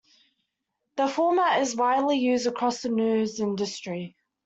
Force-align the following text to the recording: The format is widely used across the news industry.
The 0.95 1.07
format 1.07 1.61
is 1.61 1.75
widely 1.75 2.17
used 2.17 2.47
across 2.47 2.81
the 2.81 2.89
news 2.89 3.39
industry. 3.39 4.15